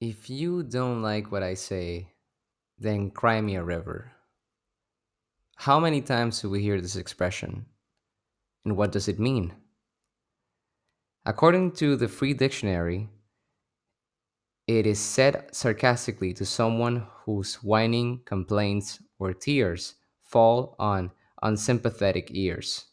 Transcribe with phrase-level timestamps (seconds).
[0.00, 2.08] If you don't like what I say,
[2.78, 4.12] then cry me a river.
[5.56, 7.66] How many times do we hear this expression?
[8.64, 9.54] And what does it mean?
[11.26, 13.10] According to the Free Dictionary,
[14.66, 21.10] it is said sarcastically to someone whose whining, complaints, or tears fall on
[21.42, 22.86] unsympathetic ears.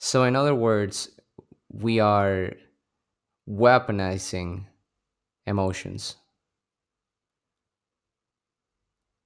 [0.00, 1.10] So, in other words,
[1.68, 2.50] we are
[3.48, 4.64] weaponizing
[5.46, 6.16] emotions.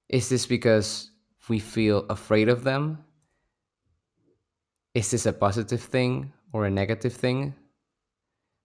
[0.09, 1.11] Is this because
[1.47, 3.03] we feel afraid of them?
[4.93, 7.53] Is this a positive thing or a negative thing?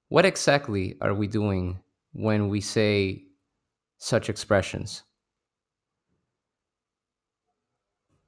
[0.09, 1.81] What exactly are we doing
[2.13, 3.25] when we say
[3.99, 5.03] such expressions?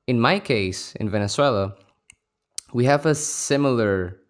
[0.07, 1.75] In my case, in Venezuela,
[2.73, 4.21] we have a similar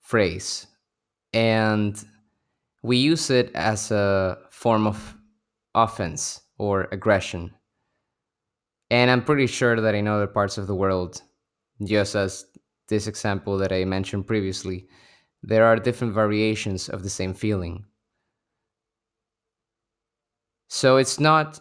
[0.00, 0.66] phrase,
[1.32, 2.04] and
[2.82, 5.16] we use it as a form of
[5.74, 7.54] offense or aggression.
[8.90, 11.22] And I'm pretty sure that in other parts of the world,
[11.84, 12.44] just as
[12.88, 14.88] this example that I mentioned previously,
[15.42, 17.84] there are different variations of the same feeling.
[20.68, 21.60] So it's not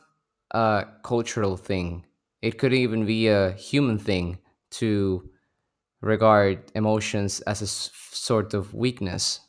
[0.52, 2.05] a cultural thing,
[2.41, 4.39] it could even be a human thing
[4.71, 5.30] to
[6.02, 9.41] regard emotions as a sort of weakness.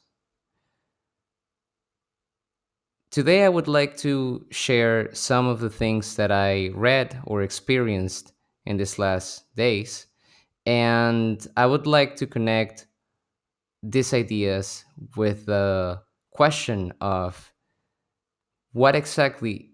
[3.11, 8.33] Today, I would like to share some of the things that I read or experienced
[8.66, 10.06] in these last days.
[10.64, 12.86] And I would like to connect
[13.83, 14.84] these ideas
[15.16, 17.53] with the question of
[18.72, 19.72] what exactly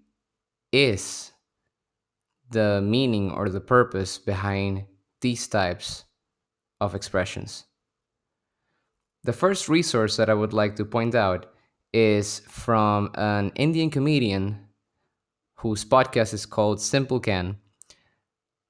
[0.73, 1.33] is
[2.51, 4.87] the meaning or the purpose behind
[5.21, 6.05] these types
[6.81, 7.65] of expressions.
[9.25, 11.53] The first resource that I would like to point out
[11.93, 14.67] is from an Indian comedian
[15.59, 17.57] whose podcast is called Simple Can,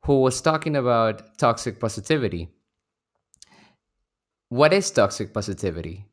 [0.04, 2.48] who was talking about toxic positivity.
[4.48, 6.04] What is toxic positivity?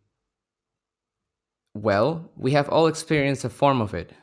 [1.75, 4.14] Well, we have all experienced a form of it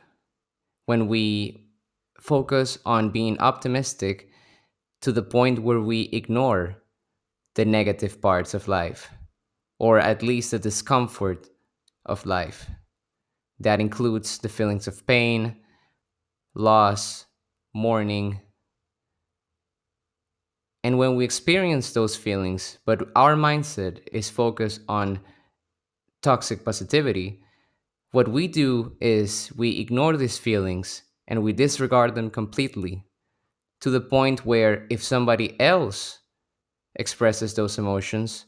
[0.85, 1.67] when we
[2.19, 4.29] focus on being optimistic
[5.01, 6.77] to the point where we ignore
[7.55, 9.09] the negative parts of life,
[9.79, 11.49] or at least the discomfort
[12.05, 12.69] of life.
[13.59, 15.57] That includes the feelings of pain,
[16.55, 17.25] loss,
[17.73, 18.41] mourning.
[20.83, 25.19] And when we experience those feelings, but our mindset is focused on
[26.21, 27.41] toxic positivity,
[28.11, 33.05] what we do is we ignore these feelings and we disregard them completely
[33.79, 36.19] to the point where if somebody else
[36.95, 38.45] expresses those emotions,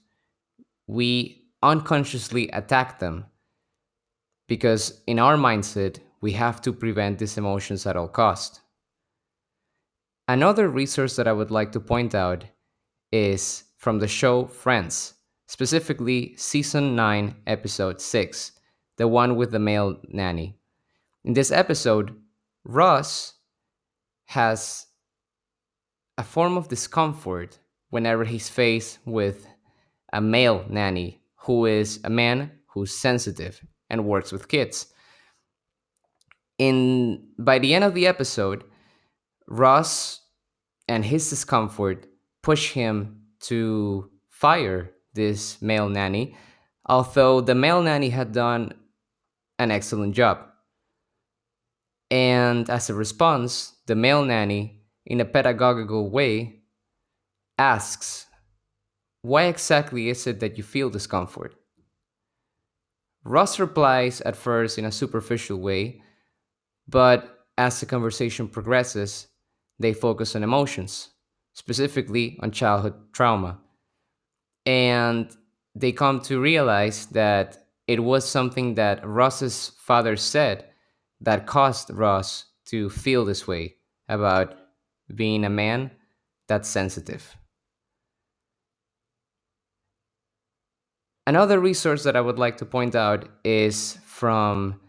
[0.87, 3.25] we unconsciously attack them
[4.47, 8.61] because in our mindset, we have to prevent these emotions at all cost.
[10.27, 12.45] Another resource that I would like to point out
[13.11, 15.15] is from the show Friends,
[15.47, 18.51] specifically season 9, episode 6,
[18.97, 20.57] the one with the male nanny.
[21.25, 22.15] In this episode,
[22.63, 23.33] Ross
[24.27, 24.87] has
[26.17, 27.59] a form of discomfort
[27.89, 29.45] whenever he's faced with
[30.13, 34.87] a male nanny who is a man who's sensitive and works with kids.
[36.57, 38.63] In by the end of the episode,
[39.47, 40.21] Ross
[40.87, 42.07] and his discomfort
[42.41, 46.35] push him to fire this male nanny,
[46.85, 48.73] although the male nanny had done
[49.59, 50.39] an excellent job.
[52.11, 56.61] And as a response, the male nanny, in a pedagogical way,
[57.57, 58.27] asks,
[59.21, 61.55] Why exactly is it that you feel discomfort?
[63.25, 66.01] Ross replies at first in a superficial way,
[66.87, 69.27] but as the conversation progresses,
[69.79, 71.09] they focus on emotions,
[71.53, 73.59] specifically on childhood trauma.
[74.65, 75.31] And
[75.75, 80.65] they come to realize that it was something that Ross's father said
[81.21, 83.75] that caused Ross to feel this way
[84.07, 84.55] about
[85.13, 85.91] being a man
[86.47, 87.35] that's sensitive.
[91.25, 94.79] Another resource that I would like to point out is from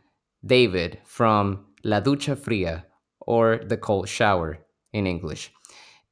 [0.45, 2.85] David from La Ducha Fria
[3.21, 4.59] or the cold shower
[4.93, 5.53] in English.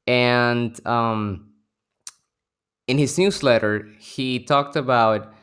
[0.07, 1.53] And um,
[2.87, 5.33] in his newsletter, he talked about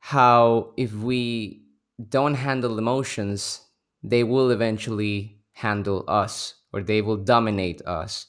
[0.00, 1.62] how if we
[2.08, 3.60] don't handle emotions,
[4.02, 8.26] they will eventually handle us or they will dominate us.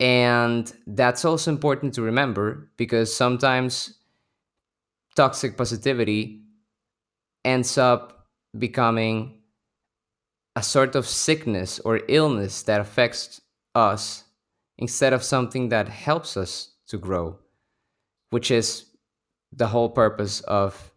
[0.00, 3.97] And that's also important to remember because sometimes
[5.18, 6.42] toxic positivity
[7.44, 9.34] ends up becoming
[10.54, 13.40] a sort of sickness or illness that affects
[13.74, 14.22] us
[14.78, 17.36] instead of something that helps us to grow,
[18.30, 18.86] which is
[19.52, 20.92] the whole purpose of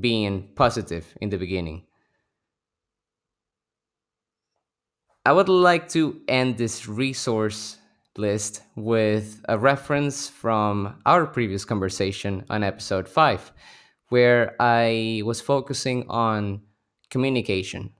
[0.00, 1.84] being positive in the beginning.
[5.24, 7.78] I would like to end this resource
[8.20, 13.52] list with a reference from our previous conversation on episode 5,
[14.10, 16.60] where I was focusing on
[17.10, 17.92] communication,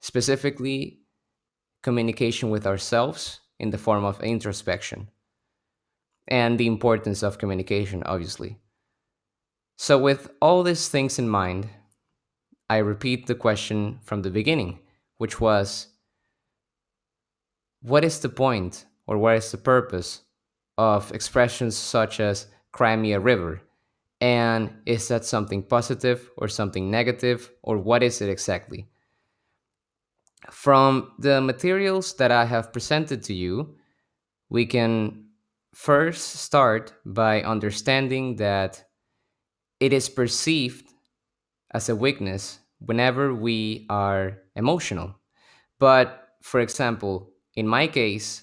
[0.00, 1.00] specifically
[1.82, 5.10] communication with ourselves in the form of introspection,
[6.28, 8.56] and the importance of communication, obviously.
[9.76, 11.68] So, with all these things in mind,
[12.70, 14.80] I repeat the question from the beginning,
[15.16, 15.88] which was
[17.80, 20.20] what is the point or what is the purpose
[20.76, 23.60] of expressions such as cry me a river?
[24.20, 28.86] And is that something positive or something negative, or what is it exactly?
[30.50, 33.74] From the materials that I have presented to you,
[34.50, 35.24] we can
[35.74, 38.84] first start by understanding that
[39.80, 40.92] it is perceived
[41.72, 45.14] as a weakness whenever we are emotional.
[45.78, 48.42] But for example, in my case,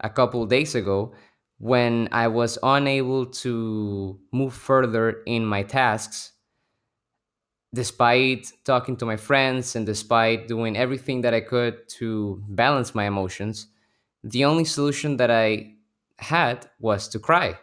[0.00, 1.12] a couple days ago,
[1.58, 6.32] when I was unable to move further in my tasks,
[7.74, 13.04] despite talking to my friends and despite doing everything that I could to balance my
[13.06, 13.66] emotions,
[14.24, 15.74] the only solution that I
[16.18, 17.58] had was to cry.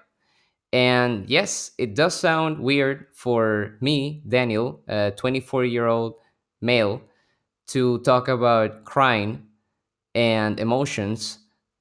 [0.74, 6.16] And yes, it does sound weird for me, Daniel, a 24 year old
[6.62, 7.02] male,
[7.68, 9.44] to talk about crying
[10.16, 11.40] and emotions,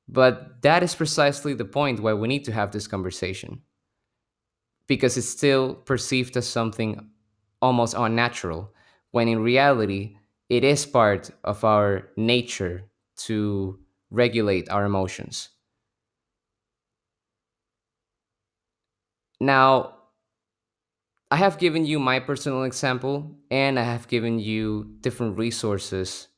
[0.09, 3.63] but that is precisely the point why we need to have this conversation.
[4.87, 7.11] Because it's still perceived as something
[7.61, 8.73] almost unnatural,
[9.11, 10.17] when in reality,
[10.49, 12.85] it is part of our nature
[13.17, 13.81] to
[14.11, 15.49] regulate our emotions.
[19.41, 19.95] Now,
[21.31, 26.29] I have given you my personal example, and I have given you different resources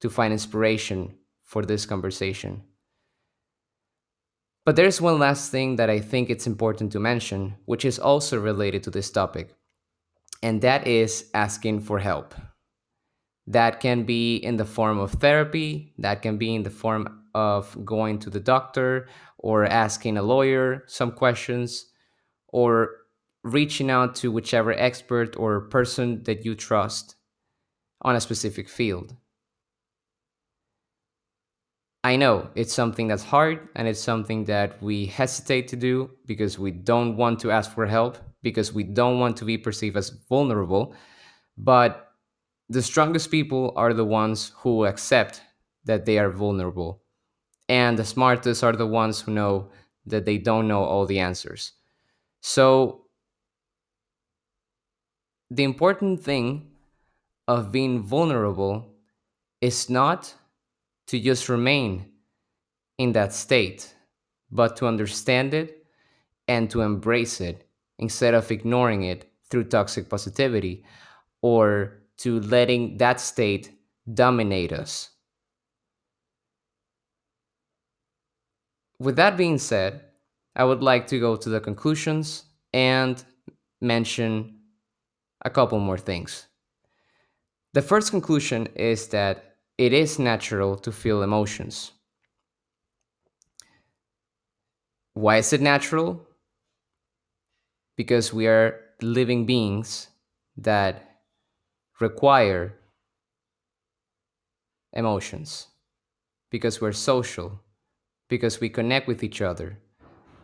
[0.00, 2.62] to find inspiration for this conversation.
[4.70, 8.38] But there's one last thing that I think it's important to mention, which is also
[8.38, 9.56] related to this topic,
[10.44, 12.36] and that is asking for help.
[13.48, 17.84] That can be in the form of therapy, that can be in the form of
[17.84, 19.08] going to the doctor
[19.38, 21.86] or asking a lawyer some questions
[22.46, 22.90] or
[23.42, 27.16] reaching out to whichever expert or person that you trust
[28.02, 29.16] on a specific field.
[32.02, 36.58] I know it's something that's hard and it's something that we hesitate to do because
[36.58, 40.10] we don't want to ask for help, because we don't want to be perceived as
[40.28, 40.94] vulnerable.
[41.58, 42.12] But
[42.70, 45.42] the strongest people are the ones who accept
[45.84, 47.02] that they are vulnerable.
[47.68, 49.70] And the smartest are the ones who know
[50.06, 51.72] that they don't know all the answers.
[52.40, 53.02] So,
[55.50, 56.70] the important thing
[57.46, 58.94] of being vulnerable
[59.60, 60.34] is not
[61.10, 62.06] to just remain
[62.96, 63.96] in that state,
[64.52, 65.84] but to understand it
[66.46, 67.66] and to embrace it
[67.98, 70.84] instead of ignoring it through toxic positivity
[71.42, 73.72] or to letting that state
[74.14, 75.10] dominate us.
[79.00, 80.04] With that being said,
[80.54, 83.20] I would like to go to the conclusions and
[83.80, 84.60] mention
[85.44, 86.46] a couple more things.
[87.72, 89.49] The first conclusion is that
[89.80, 91.92] it is natural to feel emotions.
[95.14, 96.20] Why is it natural?
[97.96, 100.08] Because we are living beings
[100.58, 101.22] that
[101.98, 102.74] require
[104.92, 105.68] emotions,
[106.50, 107.58] because we're social,
[108.28, 109.78] because we connect with each other,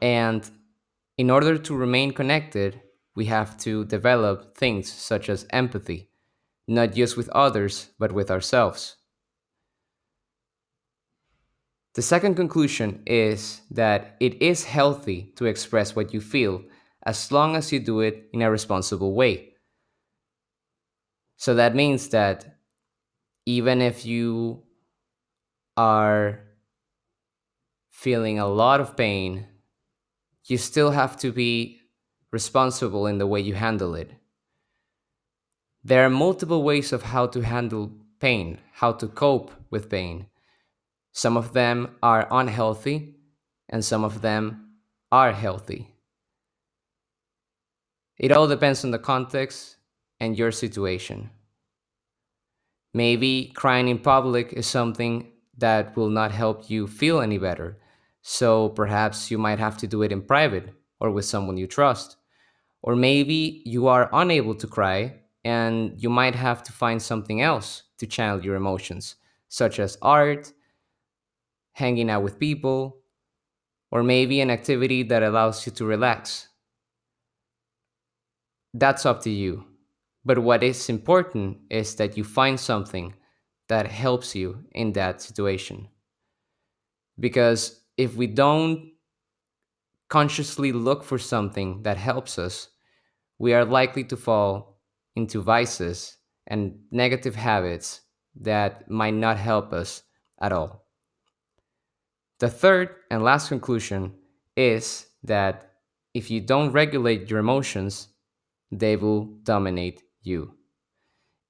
[0.00, 0.50] and
[1.18, 2.80] in order to remain connected,
[3.14, 6.08] we have to develop things such as empathy,
[6.66, 8.96] not just with others, but with ourselves.
[11.96, 16.62] The second conclusion is that it is healthy to express what you feel
[17.02, 19.54] as long as you do it in a responsible way.
[21.38, 22.58] So that means that
[23.46, 24.62] even if you
[25.78, 26.40] are
[27.88, 29.46] feeling a lot of pain
[30.44, 31.80] you still have to be
[32.30, 34.10] responsible in the way you handle it.
[35.82, 40.26] There are multiple ways of how to handle pain, how to cope with pain.
[41.16, 43.14] Some of them are unhealthy,
[43.70, 44.72] and some of them
[45.10, 45.88] are healthy.
[48.18, 49.78] It all depends on the context,
[50.20, 51.30] and your situation.
[52.92, 57.78] Maybe crying in public is something that will not help you feel any better.
[58.20, 60.68] So perhaps you might have to do it in private
[61.00, 62.18] or with someone you trust.
[62.82, 65.14] Or maybe you are unable to cry
[65.46, 69.16] and you might have to find something else to channel your emotions,
[69.48, 70.52] such as art,
[71.76, 72.96] hanging out with people,
[73.90, 76.48] or maybe an activity that allows you to relax.
[78.72, 79.66] That's up to you.
[80.24, 83.12] But what is important is that you find something
[83.68, 85.88] that helps you in that situation.
[87.20, 88.92] Because if we don't
[90.08, 92.68] consciously look for something that helps us,
[93.38, 94.80] we are likely to fall
[95.14, 96.16] into vices
[96.46, 98.00] and negative habits
[98.40, 100.02] that might not help us
[100.40, 100.85] at all.
[102.38, 104.12] The third and last conclusion
[104.56, 105.72] is that
[106.14, 108.08] if you don't regulate your emotions,
[108.70, 110.54] they will dominate you.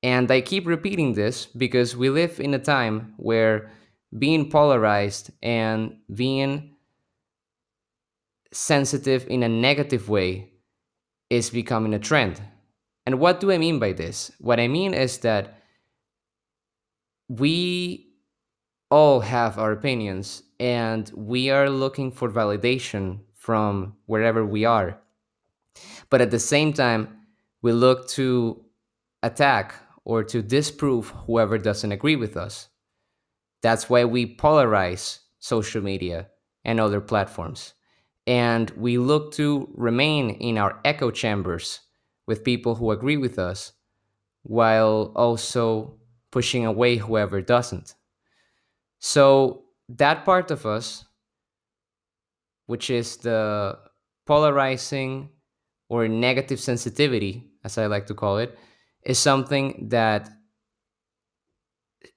[0.02, 3.70] And I keep repeating this because we live in a time where
[4.16, 6.76] being polarized and being
[8.52, 10.50] sensitive in a negative way
[11.30, 12.40] is becoming a trend.
[13.04, 14.30] And what do I mean by this?
[14.38, 15.62] What I mean is that
[17.28, 18.05] we
[18.90, 24.98] all have our opinions and we are looking for validation from wherever we are.
[26.10, 27.08] But at the same time,
[27.62, 28.64] we look to
[29.22, 29.74] attack
[30.04, 32.68] or to disprove whoever doesn't agree with us.
[33.62, 36.28] That's why we polarize social media
[36.64, 37.74] and other platforms.
[38.26, 41.80] And we look to remain in our echo chambers
[42.26, 43.72] with people who agree with us
[44.42, 45.94] while also
[46.30, 47.94] pushing away whoever doesn't.
[48.98, 51.04] So, that part of us,
[52.66, 53.78] which is the
[54.26, 55.30] polarizing
[55.88, 58.58] or negative sensitivity, as I like to call it,
[59.04, 60.28] is something that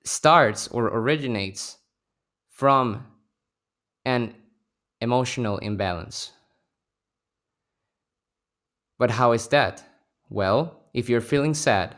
[0.04, 1.78] starts or originates
[2.50, 3.06] from
[4.06, 4.34] an
[5.02, 6.32] emotional imbalance.
[8.98, 9.84] But how is that?
[10.30, 11.96] Well, if you're feeling sad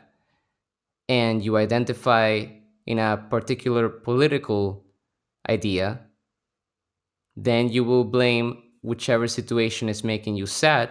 [1.10, 2.46] and you identify
[2.86, 4.86] in a particular political
[5.50, 6.02] idea,
[7.36, 10.90] then you will blame whichever situation is making you sad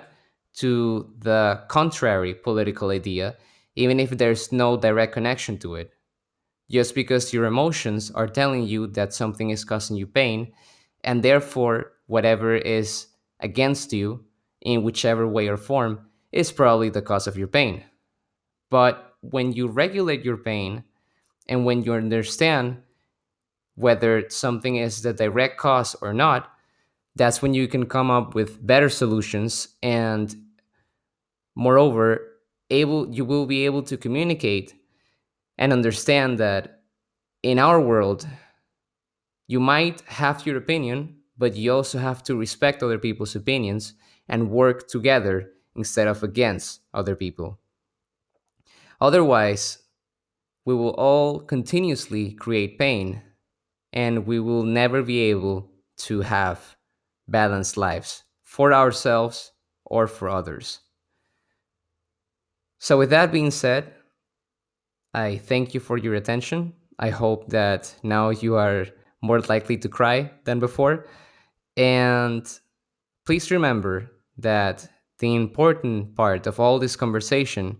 [0.54, 3.37] to the contrary political idea,
[3.76, 5.92] even if there's no direct connection to it.
[6.70, 10.52] Just because your emotions are telling you that something is causing you pain,
[11.02, 13.09] and therefore, whatever is
[13.40, 14.25] against you,
[14.61, 17.82] in whichever way or form, is probably the cause of your pain.
[18.70, 20.85] But when you regulate your pain
[21.50, 22.78] and when you understand
[23.75, 26.50] whether something is the direct cause or not,
[27.16, 29.69] that's when you can come up with better solutions.
[29.83, 30.35] And
[31.57, 32.26] moreover
[32.71, 34.75] able you will be able to communicate
[35.59, 36.83] and understand that
[37.42, 38.26] in our world
[39.49, 43.95] you might have your opinion but you also have to respect other people's opinions
[44.28, 47.59] and work together instead of against other people.
[49.00, 49.78] Otherwise
[50.70, 53.20] we will all continuously create pain
[53.92, 56.76] and we will never be able to have
[57.26, 59.50] balanced lives for ourselves
[59.84, 60.78] or for others.
[62.78, 63.92] So, with that being said,
[65.12, 66.72] I thank you for your attention.
[67.00, 68.86] I hope that now you are
[69.22, 71.04] more likely to cry than before.
[71.76, 72.46] And
[73.26, 77.78] please remember that the important part of all this conversation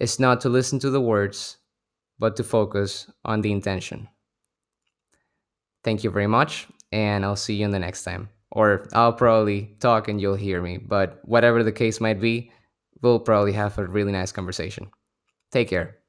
[0.00, 1.58] is not to listen to the words,
[2.22, 4.08] but to focus on the intention.
[5.82, 9.74] Thank you very much, and I'll see you in the next time or I'll probably
[9.80, 10.76] talk and you'll hear me.
[10.76, 12.52] But whatever the case might be,
[13.00, 14.90] we'll probably have a really nice conversation.
[15.50, 16.01] Take care.